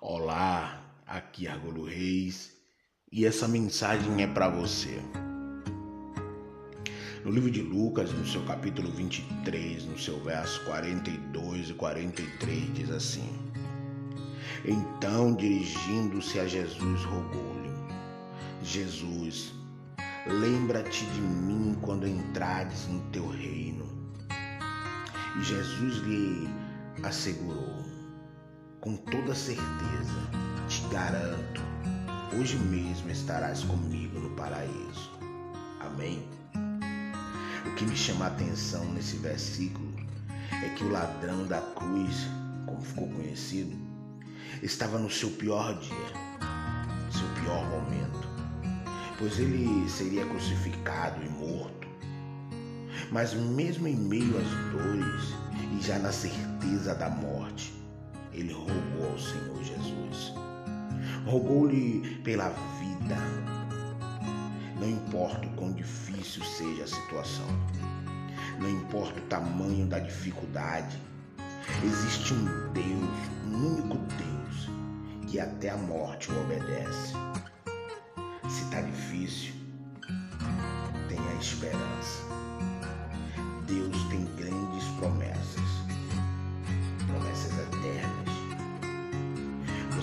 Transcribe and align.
Olá, 0.00 0.80
aqui 1.04 1.48
é 1.48 1.50
Argolo 1.50 1.84
Reis 1.84 2.52
e 3.10 3.26
essa 3.26 3.48
mensagem 3.48 4.22
é 4.22 4.28
para 4.28 4.48
você. 4.48 5.02
No 7.24 7.32
livro 7.32 7.50
de 7.50 7.60
Lucas, 7.60 8.12
no 8.12 8.24
seu 8.24 8.44
capítulo 8.44 8.92
23, 8.92 9.86
no 9.86 9.98
seu 9.98 10.22
verso 10.22 10.64
42 10.66 11.70
e 11.70 11.74
43, 11.74 12.74
diz 12.74 12.90
assim: 12.92 13.28
Então, 14.64 15.34
dirigindo-se 15.34 16.38
a 16.38 16.46
Jesus, 16.46 17.02
rogou-lhe: 17.02 17.72
Jesus, 18.62 19.52
lembra-te 20.28 21.04
de 21.06 21.20
mim 21.20 21.76
quando 21.82 22.06
entrares 22.06 22.86
no 22.86 23.00
teu 23.10 23.28
reino. 23.28 23.84
E 25.40 25.42
Jesus 25.42 25.96
lhe 26.04 26.48
assegurou: 27.02 27.97
com 28.80 28.96
toda 28.96 29.34
certeza, 29.34 30.30
te 30.68 30.82
garanto, 30.88 31.60
hoje 32.38 32.56
mesmo 32.56 33.10
estarás 33.10 33.64
comigo 33.64 34.20
no 34.20 34.30
paraíso. 34.30 35.10
Amém? 35.80 36.22
O 37.66 37.74
que 37.74 37.84
me 37.84 37.96
chama 37.96 38.26
a 38.26 38.28
atenção 38.28 38.84
nesse 38.92 39.16
versículo 39.16 39.92
é 40.52 40.68
que 40.70 40.84
o 40.84 40.90
ladrão 40.90 41.46
da 41.46 41.60
cruz, 41.60 42.28
como 42.66 42.80
ficou 42.80 43.08
conhecido, 43.08 43.76
estava 44.62 44.98
no 44.98 45.10
seu 45.10 45.30
pior 45.30 45.78
dia, 45.80 46.12
seu 47.10 47.42
pior 47.42 47.64
momento, 47.68 48.28
pois 49.18 49.38
ele 49.38 49.88
seria 49.88 50.24
crucificado 50.26 51.20
e 51.24 51.28
morto. 51.28 51.88
Mas 53.10 53.34
mesmo 53.34 53.88
em 53.88 53.96
meio 53.96 54.36
às 54.38 54.48
dores 54.72 55.34
e 55.76 55.82
já 55.82 55.98
na 55.98 56.12
certeza 56.12 56.94
da 56.94 57.08
morte, 57.08 57.72
ele 58.32 58.52
rogou 58.52 59.10
ao 59.10 59.18
Senhor 59.18 59.62
Jesus. 59.62 60.34
Rogou-lhe 61.26 62.20
pela 62.24 62.48
vida. 62.48 63.16
Não 64.80 64.88
importa 64.88 65.46
o 65.46 65.50
quão 65.50 65.72
difícil 65.72 66.44
seja 66.44 66.84
a 66.84 66.86
situação, 66.86 67.46
não 68.60 68.70
importa 68.70 69.18
o 69.18 69.22
tamanho 69.24 69.86
da 69.86 69.98
dificuldade, 69.98 70.96
existe 71.84 72.32
um 72.34 72.72
Deus, 72.72 73.10
um 73.46 73.66
único 73.74 73.98
Deus, 74.16 74.70
que 75.26 75.40
até 75.40 75.70
a 75.70 75.76
morte 75.76 76.30
o 76.30 76.40
obedece. 76.40 77.27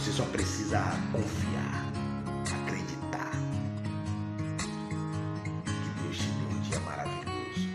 Você 0.05 0.11
só 0.11 0.25
precisa 0.25 0.79
confiar, 1.11 1.83
acreditar 2.53 3.31
que 5.65 6.03
Deus 6.03 6.17
te 6.17 6.27
deu 6.27 6.47
um 6.47 6.61
dia 6.61 6.79
maravilhoso. 6.81 7.69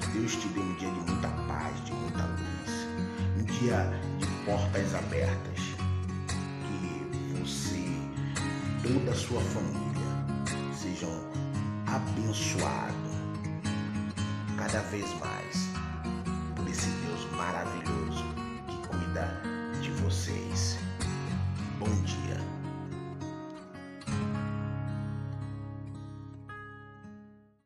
Que 0.00 0.18
Deus 0.18 0.36
te 0.36 0.48
deu 0.48 0.62
um 0.62 0.74
dia 0.74 0.90
de 0.90 1.10
muita 1.10 1.28
paz, 1.48 1.82
de 1.86 1.92
muita 1.94 2.26
luz, 2.26 2.88
um 3.38 3.44
dia 3.44 3.90
de 4.18 4.26
portas 4.44 4.94
abertas. 4.94 5.60
Que 6.60 7.38
você, 7.38 7.88
toda 8.82 9.10
a 9.10 9.14
sua 9.14 9.40
família 9.40 10.74
sejam 10.74 11.08
abençoados 11.86 13.14
cada 14.58 14.80
vez 14.90 15.06
mais 15.20 15.70
por 16.54 16.68
esse 16.68 16.90
Deus 16.90 17.30
maravilhoso 17.32 17.94